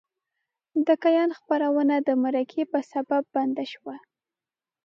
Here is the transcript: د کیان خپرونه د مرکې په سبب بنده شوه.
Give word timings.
د 0.87 0.89
کیان 1.03 1.29
خپرونه 1.39 1.95
د 2.07 2.09
مرکې 2.23 2.63
په 2.71 2.79
سبب 2.91 3.23
بنده 3.33 3.65
شوه. 3.73 3.95